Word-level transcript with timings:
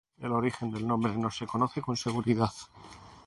El 0.19 0.31
origen 0.31 0.71
del 0.71 0.87
nombre 0.87 1.15
no 1.15 1.29
se 1.29 1.45
conoce 1.45 1.79
con 1.79 1.95
seguridad. 1.95 2.51